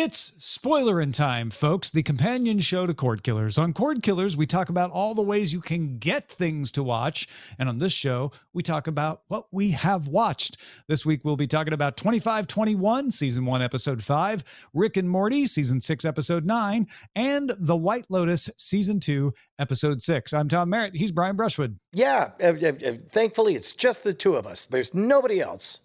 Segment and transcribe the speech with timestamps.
[0.00, 3.58] It's spoiler in time, folks, the companion show to Cord Killers.
[3.58, 7.26] On Cord Killers, we talk about all the ways you can get things to watch.
[7.58, 10.58] And on this show, we talk about what we have watched.
[10.86, 15.80] This week, we'll be talking about 2521, season one, episode five, Rick and Morty, season
[15.80, 16.86] six, episode nine,
[17.16, 20.32] and The White Lotus, season two, episode six.
[20.32, 20.94] I'm Tom Merritt.
[20.94, 21.76] He's Brian Brushwood.
[21.92, 22.30] Yeah.
[22.40, 24.64] Uh, uh, uh, thankfully, it's just the two of us.
[24.64, 25.80] There's nobody else.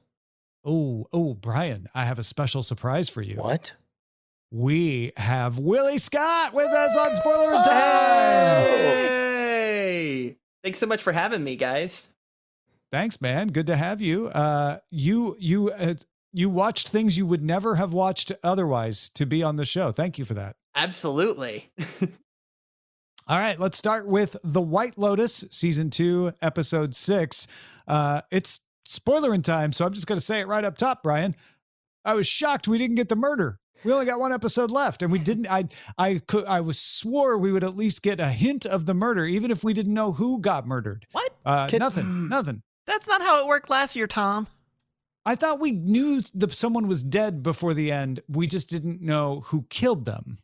[0.63, 3.37] Oh, oh, Brian, I have a special surprise for you.
[3.37, 3.73] What?
[4.53, 8.65] We have Willie Scott with us on Spoiler in Time.
[8.67, 10.35] Hey!
[10.63, 12.07] Thanks so much for having me, guys.
[12.91, 13.47] Thanks, man.
[13.47, 14.27] Good to have you.
[14.27, 15.95] Uh, you you uh,
[16.33, 19.91] you watched things you would never have watched otherwise to be on the show.
[19.91, 20.55] Thank you for that.
[20.75, 21.71] Absolutely.
[23.27, 27.47] All right, let's start with The White Lotus, season two, episode six.
[27.87, 31.01] Uh, it's spoiler in time, so I'm just going to say it right up top,
[31.01, 31.35] Brian.
[32.05, 33.59] I was shocked we didn't get the murder.
[33.83, 35.47] We only got one episode left, and we didn't.
[35.47, 35.67] I
[35.97, 39.25] I could I was swore we would at least get a hint of the murder,
[39.25, 41.05] even if we didn't know who got murdered.
[41.11, 41.35] What?
[41.45, 42.29] Uh, nothing.
[42.29, 42.61] Nothing.
[42.85, 44.47] That's not how it worked last year, Tom.
[45.25, 48.21] I thought we knew that someone was dead before the end.
[48.27, 50.37] We just didn't know who killed them.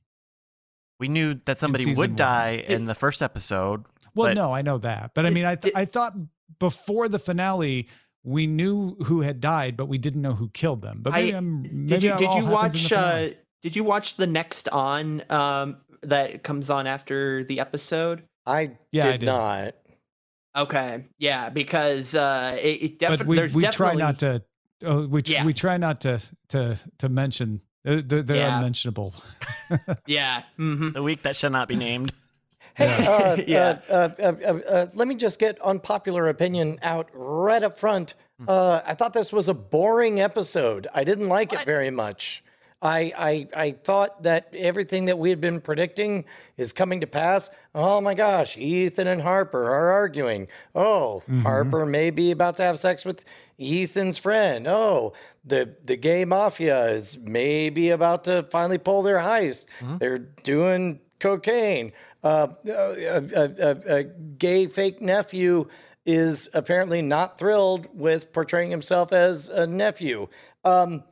[1.00, 2.76] We knew that somebody would season die one.
[2.76, 3.86] in the first episode.
[4.16, 6.14] Well, but no, I know that, but I mean, I th- I thought
[6.60, 7.88] before the finale
[8.24, 11.00] we knew who had died, but we didn't know who killed them.
[11.02, 13.30] But maybe I- I'm, maybe did you did you happens in the watch uh
[13.62, 18.24] did you watch the next on um that comes on after the episode?
[18.46, 19.26] I Yeah, I did did.
[19.28, 19.76] not.
[20.58, 21.06] Okay.
[21.18, 24.44] Yeah, because uh it, it but definitely we there's we try not to
[24.86, 25.46] uh, we tr- Yeah.
[25.46, 28.58] we try not to to to mention uh, they're, they're Yeah.
[28.58, 29.14] unmentionable.
[30.08, 30.44] Yeah.
[30.58, 32.12] hmm the week that shall not be named.
[32.80, 33.80] Hey, uh, Yeah.
[33.90, 38.16] uh, uh, uh, uh, uh, let me just get unpopular opinion out right up front.
[38.40, 38.46] Hmm.
[38.48, 40.88] Uh, I thought this was a boring episode.
[40.94, 42.44] I didn't like it very much.
[42.82, 46.24] I, I I thought that everything that we had been predicting
[46.56, 47.50] is coming to pass.
[47.76, 50.48] Oh my gosh, Ethan and Harper are arguing.
[50.74, 51.42] Oh, Mm-hmm.
[51.42, 53.26] Harper may be about to have sex with
[53.60, 54.66] Ethan's friend.
[54.66, 55.12] Oh,
[55.44, 59.66] the the gay mafia is maybe about to finally pull their heist.
[59.82, 59.98] Mm-hmm.
[59.98, 61.92] They're doing cocaine.
[62.24, 65.68] Uh, a, a, a, gay fake nephew
[66.06, 70.28] is apparently not thrilled with portraying himself as a nephew.
[70.66, 71.04] Um,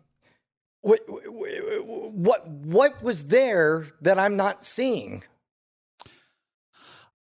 [0.82, 5.24] what, what what was there that I'm not seeing?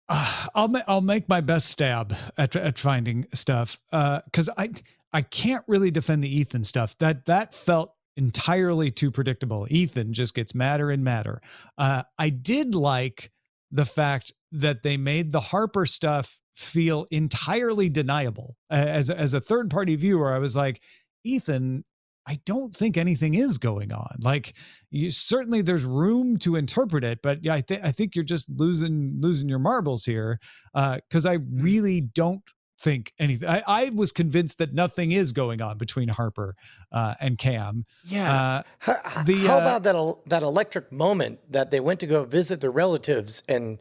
[0.07, 4.69] Uh, I'll ma- I'll make my best stab at at finding stuff because I
[5.11, 6.97] I can't really defend the Ethan stuff.
[6.99, 9.67] That that felt entirely too predictable.
[9.69, 11.41] Ethan just gets madder and madder.
[11.77, 13.31] Uh, I did like
[13.71, 18.55] the fact that they made the Harper stuff feel entirely deniable.
[18.71, 20.81] Uh, As as a third party viewer, I was like,
[21.23, 21.83] Ethan.
[22.27, 24.15] I don't think anything is going on.
[24.19, 24.55] Like,
[24.89, 28.49] you certainly there's room to interpret it, but yeah, I think I think you're just
[28.49, 30.39] losing losing your marbles here.
[30.73, 32.41] Because I really don't
[32.79, 33.47] think anything.
[33.47, 36.55] I, I was convinced that nothing is going on between Harper
[36.91, 37.85] uh, and Cam.
[38.05, 38.33] Yeah.
[38.33, 42.07] Uh, How, The, how uh, about that el- that electric moment that they went to
[42.07, 43.79] go visit their relatives and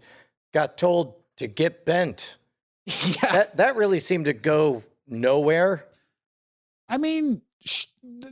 [0.52, 2.36] got told to get bent?
[2.86, 3.32] yeah.
[3.32, 5.86] That that really seemed to go nowhere.
[6.88, 7.53] I mean, sh-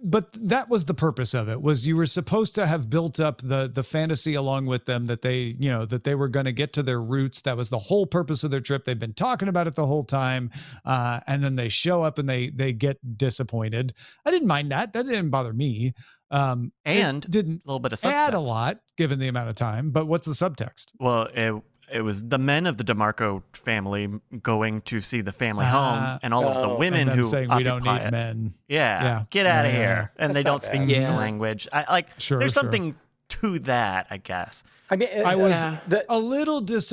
[0.03, 1.61] but that was the purpose of it.
[1.61, 5.23] Was you were supposed to have built up the the fantasy along with them that
[5.23, 7.43] they, you know, that they were going to get to their roots.
[7.43, 8.85] That was the whole purpose of their trip.
[8.85, 10.51] They've been talking about it the whole time,
[10.85, 13.95] uh, and then they show up and they they get disappointed.
[14.25, 14.93] I didn't mind that.
[14.93, 15.95] That didn't bother me.
[16.31, 19.91] Um, And didn't A little bit of add a lot given the amount of time.
[19.91, 20.93] But what's the subtext?
[20.99, 24.09] Well, it, it was the men of the DeMarco family
[24.43, 25.71] going to see the family Ah.
[26.13, 26.69] home, and all of Oh.
[26.71, 28.11] the women and them who saying we don't need it.
[28.11, 28.55] men.
[28.69, 29.25] Yeah, Yeah.
[29.31, 31.13] get out of Yeah, yeah, here, and That's they don't speak bad.
[31.13, 31.69] the language.
[31.73, 32.09] I like.
[32.19, 32.63] Sure, there's sure.
[32.63, 32.95] something
[33.29, 34.63] to that, I guess.
[34.91, 35.79] I mean, I uh, was Yeah.
[35.89, 36.93] the, a little dis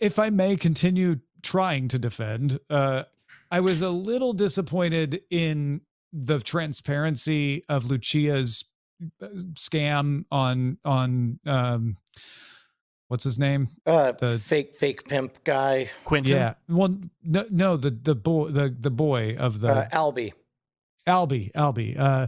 [0.00, 3.04] if I may continue trying to defend, uh,
[3.52, 5.82] I was a little disappointed in
[6.12, 8.64] the transparency of Lucia's
[9.22, 11.96] uh, scam on on um
[13.08, 13.68] what's his name?
[13.86, 16.36] uh, the- fake fake pimp guy, Quentin.
[16.36, 16.54] Yeah.
[16.68, 20.32] Well no no the the boy the the boy of the uh, Albie.
[21.06, 21.96] Albie, Albie.
[21.98, 22.26] Uh,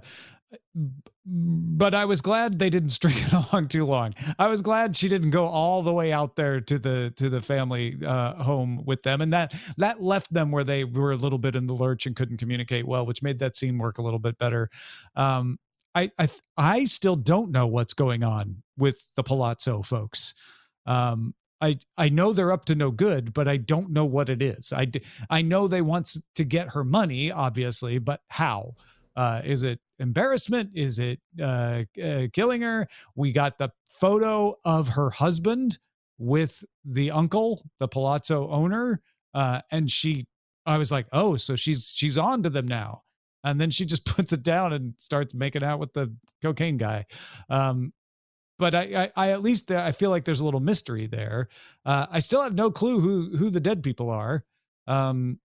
[1.30, 4.12] but I was glad they didn't string it along too long.
[4.38, 7.42] I was glad she didn't go all the way out there to the to the
[7.42, 11.38] family uh, home with them, and that that left them where they were a little
[11.38, 14.18] bit in the lurch and couldn't communicate well, which made that scene work a little
[14.20, 14.70] bit better.
[15.16, 15.58] Um,
[15.94, 20.34] I I I still don't know what's going on with the Palazzo folks.
[20.88, 24.42] Um, I I know they're up to no good, but I don't know what it
[24.42, 24.72] is.
[24.72, 24.90] I
[25.28, 28.74] I know they want to get her money, obviously, but how?
[29.16, 30.70] Uh, is it embarrassment?
[30.74, 32.86] Is it uh, uh, killing her?
[33.16, 35.78] We got the photo of her husband
[36.18, 39.00] with the uncle, the palazzo owner,
[39.34, 40.26] uh, and she.
[40.66, 43.02] I was like, oh, so she's she's on to them now,
[43.42, 47.06] and then she just puts it down and starts making out with the cocaine guy.
[47.50, 47.92] Um,
[48.58, 51.48] but I, I, I, at least uh, I feel like there's a little mystery there.
[51.86, 54.44] Uh, I still have no clue who who the dead people are.
[54.86, 55.38] Um,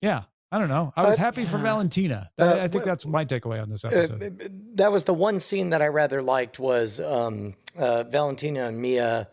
[0.00, 0.92] yeah, I don't know.
[0.96, 2.30] I was uh, happy for Valentina.
[2.38, 4.76] Uh, I think that's my takeaway on this uh, episode.
[4.76, 9.28] that was the one scene that I rather liked was um, uh, Valentina and Mia,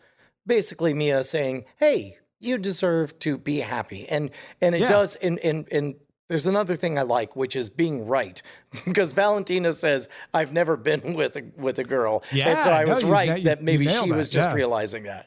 [0.46, 4.30] basically Mia saying, "Hey, you deserve to be happy," and
[4.62, 4.88] and it yeah.
[4.88, 5.16] does.
[5.16, 5.96] In in in
[6.30, 8.40] there's another thing I like, which is being right,
[8.86, 12.84] because Valentina says, "I've never been with a with a girl," yeah, and so I
[12.84, 14.54] was right you, that maybe she was just yeah.
[14.54, 15.26] realizing that.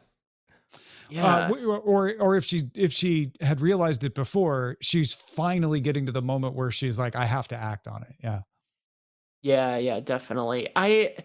[1.09, 1.25] Yeah.
[1.25, 1.53] Uh,
[1.83, 6.21] or or if she if she had realized it before, she's finally getting to the
[6.21, 8.15] moment where she's like, I have to act on it.
[8.23, 8.39] Yeah.
[9.41, 10.69] Yeah, yeah, definitely.
[10.73, 11.15] I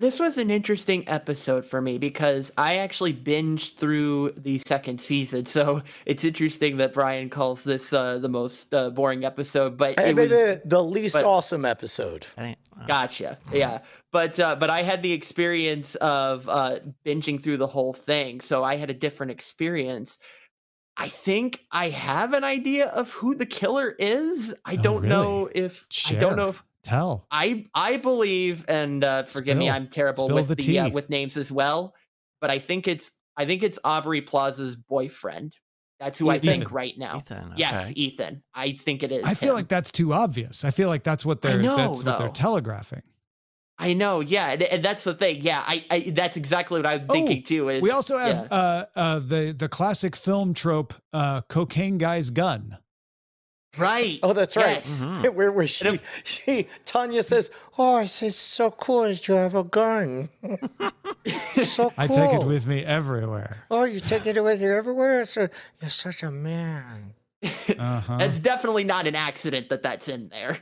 [0.00, 5.44] this was an interesting episode for me because I actually binged through the second season.
[5.44, 10.16] So it's interesting that Brian calls this uh, the most uh, boring episode, but it
[10.16, 12.26] was the least but, awesome episode.
[12.88, 13.38] Gotcha.
[13.52, 13.80] Yeah,
[14.10, 18.64] but uh, but I had the experience of uh, binging through the whole thing, so
[18.64, 20.18] I had a different experience.
[20.96, 24.54] I think I have an idea of who the killer is.
[24.64, 25.08] I oh, don't really?
[25.08, 26.16] know if Share.
[26.16, 27.26] I don't know if Tell.
[27.30, 29.66] I I believe, and uh, forgive Spill.
[29.66, 31.94] me, I'm terrible Spill with the, the uh, with names as well.
[32.40, 35.54] But I think it's I think it's Aubrey Plaza's boyfriend.
[35.98, 36.48] That's who Ethan.
[36.48, 37.18] I think right now.
[37.18, 37.44] Ethan.
[37.48, 37.54] Okay.
[37.56, 38.42] Yes, Ethan.
[38.54, 39.24] I think it is.
[39.24, 39.56] I feel him.
[39.56, 40.64] like that's too obvious.
[40.64, 42.12] I feel like that's what they're know, that's though.
[42.12, 43.02] what they're telegraphing.
[43.78, 45.40] I know, yeah, and, and, that's the thing.
[45.40, 47.70] Yeah, I, I that's exactly what I'm oh, thinking too.
[47.70, 48.56] Is we also have yeah.
[48.56, 52.76] uh, uh, the the classic film trope, uh, cocaine guy's gun.
[53.78, 54.18] Right.
[54.22, 54.76] Oh, that's right.
[54.76, 55.00] Yes.
[55.00, 55.28] Mm-hmm.
[55.36, 59.54] Where where she if, she Tanya says, "Oh, it's, it's so cool that you have
[59.54, 60.28] a gun.
[61.62, 61.92] so cool.
[61.96, 63.64] I take it with me everywhere.
[63.70, 65.24] Oh, you take it with you everywhere.
[65.24, 65.48] So
[65.80, 67.14] you're such a man."
[67.78, 68.18] Uh-huh.
[68.20, 70.58] It's definitely not an accident that that's in there.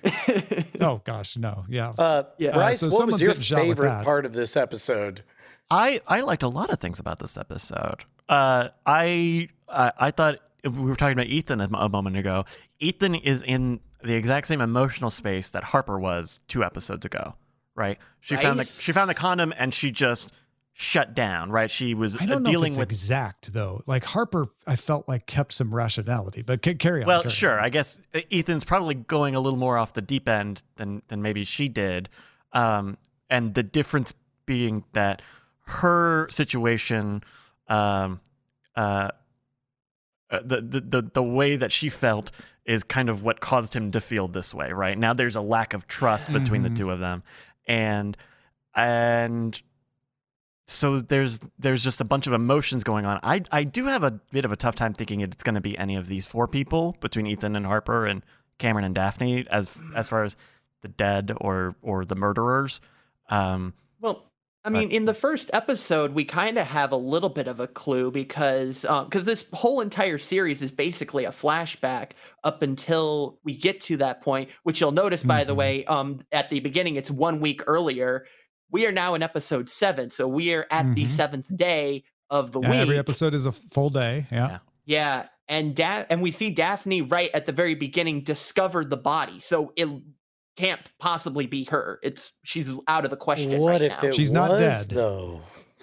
[0.81, 1.65] oh gosh, no.
[1.69, 1.93] Yeah.
[1.99, 2.53] Uh, yeah.
[2.53, 5.23] Bryce, uh, so what was your favorite part of this episode?
[5.71, 8.05] I I liked a lot of things about this episode.
[8.29, 12.45] Uh, I I, I thought we were talking about Ethan a moment ago.
[12.81, 17.35] Ethan is in the exact same emotional space that Harper was two episodes ago,
[17.75, 17.99] right?
[18.21, 18.43] She right?
[18.43, 20.33] found the she found the condom and she just
[20.81, 21.73] shut down, right?
[21.73, 23.81] She was I don't know dealing if with exact though.
[23.89, 27.09] Like Harper, I felt like kept some rationality, but carry on.
[27.09, 27.59] Well, carry sure.
[27.59, 27.65] On.
[27.65, 31.45] I guess Ethan's probably going a little more off the deep end than than maybe
[31.45, 32.09] she did,
[32.53, 32.97] um,
[33.29, 34.15] and the difference
[34.47, 35.21] being that
[35.63, 37.25] her situation,
[37.67, 38.21] um,
[38.77, 39.11] uh,
[40.31, 42.31] uh the, the the the way that she felt
[42.69, 44.97] is kind of what caused him to feel this way, right?
[44.97, 46.75] Now there's a lack of trust between mm-hmm.
[46.75, 47.23] the two of them.
[47.67, 48.17] And
[48.77, 49.61] and
[50.67, 53.21] so there's there's just a bunch of emotions going on.
[53.23, 55.79] I I do have a bit of a tough time thinking it's going to be
[55.79, 58.23] any of these four people between Ethan and Harper and
[58.59, 60.37] Cameron and Daphne as as far as
[60.83, 62.83] the dead or or the murderers.
[63.31, 64.28] Um, well,
[64.77, 67.67] I mean, in the first episode, we kind of have a little bit of a
[67.67, 72.13] clue because because um, this whole entire series is basically a flashback
[72.45, 74.51] up until we get to that point.
[74.63, 75.49] Which you'll notice, by mm-hmm.
[75.49, 78.27] the way, um, at the beginning, it's one week earlier.
[78.71, 80.95] We are now in episode seven, so we are at mm-hmm.
[80.95, 82.81] the seventh day of the yeah, week.
[82.81, 84.27] Every episode is a full day.
[84.31, 84.49] Yeah.
[84.49, 84.59] Yeah.
[84.85, 85.27] yeah.
[85.49, 89.41] And da- and we see Daphne right at the very beginning discover the body.
[89.41, 89.89] So it
[90.59, 92.01] can't possibly be her.
[92.03, 93.59] It's she's out of the question.
[93.61, 94.09] What right if now.
[94.09, 95.41] it she's was, not dead though?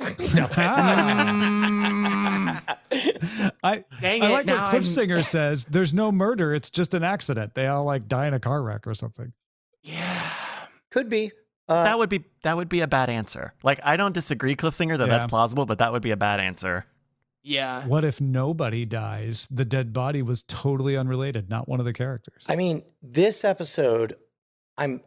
[3.64, 4.84] I Dang I like what Cliff I'm...
[4.84, 5.64] Singer says.
[5.66, 6.54] There's no murder.
[6.54, 7.56] It's just an accident.
[7.56, 9.32] They all like die in a car wreck or something.
[9.82, 10.30] Yeah,
[10.92, 11.32] could be.
[11.70, 13.54] Uh, that would be that would be a bad answer.
[13.64, 15.14] Like I don't disagree, Cliff Singer, that yeah.
[15.14, 16.86] that's plausible, but that would be a bad answer.
[17.42, 17.88] Yeah.
[17.88, 19.48] What if nobody dies?
[19.50, 22.46] The dead body was totally unrelated, not one of the characters.
[22.50, 24.16] I mean, this episode
[24.78, 25.02] I'm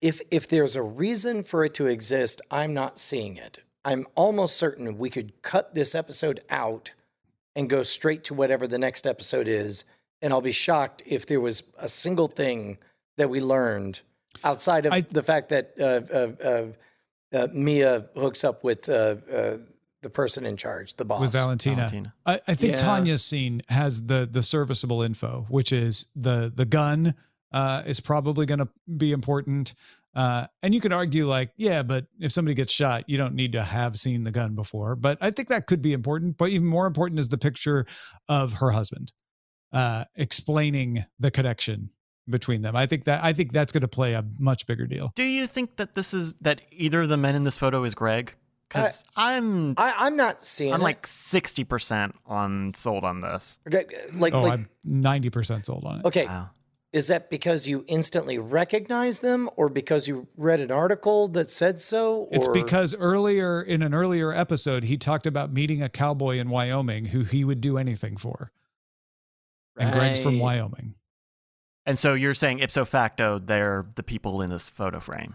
[0.00, 3.60] if if there's a reason for it to exist, I'm not seeing it.
[3.84, 6.92] I'm almost certain we could cut this episode out
[7.56, 9.84] and go straight to whatever the next episode is,
[10.22, 12.78] and I'll be shocked if there was a single thing
[13.16, 14.00] that we learned
[14.44, 16.66] outside of I, the fact that uh, uh,
[17.36, 19.56] uh, Mia hooks up with uh, uh,
[20.02, 21.76] the person in charge, the boss, with Valentina.
[21.76, 22.14] Valentina.
[22.26, 22.82] I, I, think yeah.
[22.82, 27.14] Tanya's scene has the the serviceable info, which is the the gun
[27.52, 29.74] uh, is probably going to be important.
[30.14, 33.52] Uh, and you could argue, like, yeah, but if somebody gets shot, you don't need
[33.52, 34.96] to have seen the gun before.
[34.96, 36.36] But I think that could be important.
[36.36, 37.86] But even more important is the picture
[38.28, 39.12] of her husband
[39.72, 41.90] uh, explaining the connection
[42.28, 42.76] between them.
[42.76, 45.12] I think that I think that's going to play a much bigger deal.
[45.14, 47.94] Do you think that this is that either of the men in this photo is
[47.94, 48.34] Greg?
[48.68, 50.72] Because I'm I, I'm not seeing.
[50.72, 50.84] I'm it.
[50.84, 53.58] like sixty percent on sold on this.
[53.66, 56.06] Okay, like oh, like I'm ninety percent sold on it.
[56.06, 56.26] okay.
[56.26, 56.50] Wow.
[56.92, 61.78] Is that because you instantly recognize them, or because you read an article that said
[61.78, 62.26] so?
[62.32, 67.06] It's because earlier in an earlier episode, he talked about meeting a cowboy in Wyoming
[67.06, 68.50] who he would do anything for.
[69.78, 70.94] And Greg's from Wyoming.
[71.86, 75.34] And so you're saying ipso facto they're the people in this photo frame.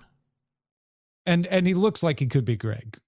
[1.26, 3.00] And and he looks like he could be Greg.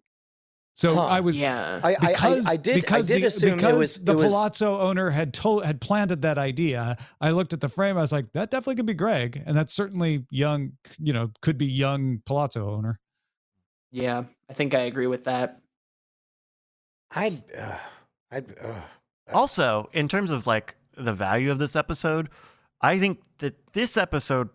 [0.78, 1.06] So Huh.
[1.06, 1.82] I was Yeah.
[1.84, 4.32] I, I, I, because I did I did the, assume because it was the was,
[4.32, 6.98] Palazzo owner had told had planted that idea.
[7.20, 7.98] I looked at the frame.
[7.98, 10.74] I was like, that definitely could be Greg, and that's certainly young.
[11.00, 13.00] You know, could be young Palazzo owner.
[13.92, 14.26] Yeah.
[14.50, 15.60] I think I agree with that.
[17.12, 17.78] I'd uh,
[18.32, 18.82] I'd uh,
[19.34, 22.30] Also, in terms of like the value of this episode,
[22.82, 24.50] I think that this episode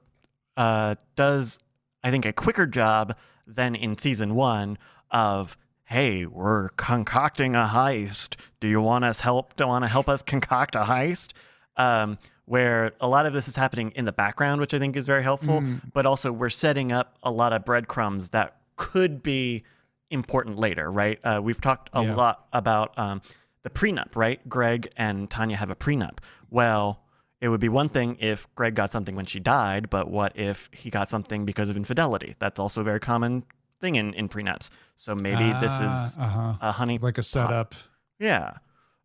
[0.57, 1.59] uh, does,
[2.05, 4.79] I think, a quicker job than in season one
[5.11, 5.57] of,
[5.93, 8.37] hey, we're concocting a heist.
[8.61, 9.55] Do you want us help?
[9.57, 11.35] Do you want to help us concoct a heist?
[11.77, 15.05] Um, where a lot of this is happening in the background, which I think is
[15.07, 15.93] very helpful, Mm.
[15.93, 19.65] but also we're setting up a lot of breadcrumbs that could be
[20.11, 21.19] important later, right?
[21.23, 22.15] Uh, we've talked a Yeah.
[22.15, 23.21] lot about um,
[23.63, 24.41] the prenup, right?
[24.49, 26.19] Greg and Tanya have a prenup.
[26.49, 27.03] Well,
[27.43, 30.71] it would be one thing if Greg got something when she died, but what if
[30.73, 32.35] he got something because of infidelity?
[32.39, 33.45] That's also a very common
[33.83, 34.71] thing in, in prenups.
[34.97, 36.97] So maybe this is uh huh a honey.
[36.99, 37.75] like a setup.
[38.19, 38.55] Yeah.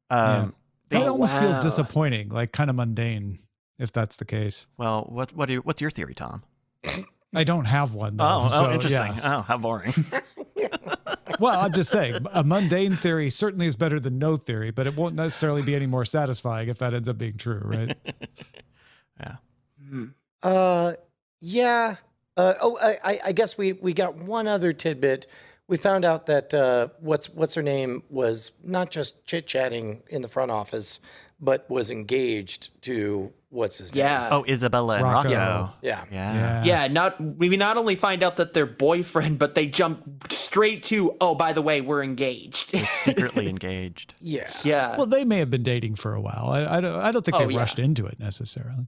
[0.10, 0.54] Um,
[0.90, 1.42] That Oh, almost wow.
[1.42, 3.40] feels disappointing, like kind of mundane,
[3.78, 4.68] if that's the case.
[4.78, 6.44] Well, what what do you, what's your theory, Tom?
[7.36, 8.16] I don't have one.
[8.16, 9.14] Though, Oh, so, oh, interesting.
[9.18, 9.38] yeah.
[9.38, 9.94] Oh, how boring.
[11.40, 14.96] Well, I'm just saying, a mundane theory certainly is better than no theory, but it
[14.96, 17.96] won't necessarily be any more satisfying if that ends up being true, right?
[19.90, 20.06] Hmm.
[20.44, 20.94] Uh,
[21.40, 21.96] yeah.
[22.38, 25.28] Uh, oh, I, I- I guess we we got one other tidbit.
[25.68, 30.22] We found out that uh, what's what's her name was not just chit chatting in
[30.22, 31.02] the front office,
[31.42, 34.06] but was engaged to what's his name?
[34.06, 34.30] Yeah.
[34.32, 35.30] oh, Isabella and Rocco.
[35.34, 35.74] Rocco.
[35.82, 36.06] yeah.
[36.10, 36.64] Yeah.
[36.64, 41.16] Yeah, not we not only find out that they're boyfriend, but they jump straight to,
[41.20, 42.72] oh, by the way, we're engaged.
[42.72, 44.14] They're secretly engaged.
[44.22, 44.50] Yeah.
[44.64, 44.96] yeah.
[44.96, 46.50] Well, they may have been dating for a while.
[46.50, 46.96] I, I don't.
[46.96, 47.60] I don't think Oh, they yeah.
[47.60, 48.88] rushed into it necessarily.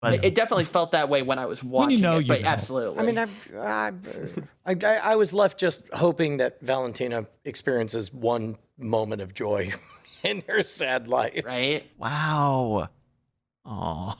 [0.00, 2.22] But it, it definitely felt that way when I was When you watching know, it,
[2.22, 2.48] you but know.
[2.48, 2.98] absolutely.
[2.98, 3.92] I mean, I,
[4.64, 9.72] I, I, I was left just hoping that Valentina experiences one moment of joy
[10.22, 11.44] in her sad life.
[11.44, 11.84] right?
[11.98, 12.88] wow.
[13.64, 14.14] Oh.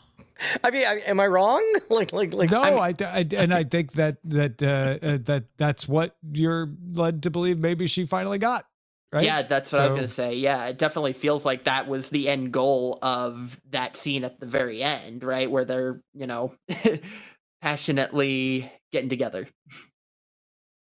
[0.63, 1.65] I mean, I, am I wrong?
[1.91, 2.51] like, like, like.
[2.51, 6.71] no, I'm- I, I and I think that that uh, uh, that that's what you're
[6.93, 7.59] led to believe.
[7.59, 8.65] Maybe she finally got
[9.13, 9.25] right.
[9.25, 10.35] Yeah, that's what I was gonna say.
[10.37, 14.47] Yeah, it definitely feels like that was the end goal of that scene at the
[14.47, 15.51] very end, right?
[15.51, 16.55] Where they're, you know,
[17.63, 19.49] passionately getting together.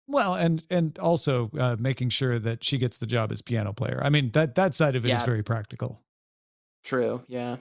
[0.07, 4.01] Well, and and also uh, making sure that she gets the job as piano player.
[4.03, 5.27] I mean that that side of it is Yeah.
[5.27, 6.03] very practical.
[6.85, 7.23] True.
[7.29, 7.57] Yeah.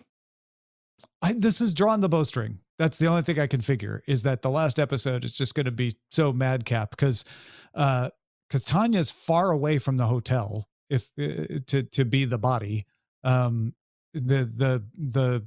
[1.22, 2.60] I, this is drawn the bowstring.
[2.80, 5.66] That's the only thing I can figure is that the last episode is just going
[5.66, 7.26] to be so madcap because
[7.74, 8.10] uh
[8.48, 12.86] because Tanya's far away from the hotel if uh, to to be the body.
[13.24, 13.74] Um,
[14.14, 15.46] the the the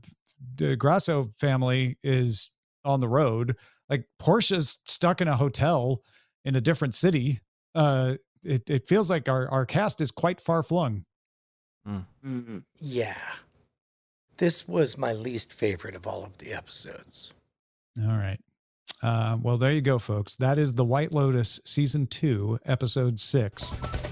[0.56, 2.50] the Grasso family is
[2.84, 3.56] on the road.
[3.88, 6.02] Like Portia's stuck in a hotel
[6.44, 7.40] in a different city.
[7.74, 11.04] Uh, it it feels like our our cast is quite far flung.
[11.86, 12.64] Mhm.
[12.76, 13.34] Yeah.
[14.36, 17.32] This was my least favorite of all of the episodes.
[18.00, 18.40] All right.
[19.02, 20.34] Uh, well, there you go, folks.
[20.36, 24.09] That is The White Lotus, Season 2, Episode 6.